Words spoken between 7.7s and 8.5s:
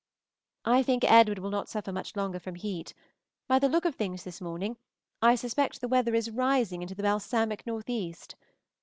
east.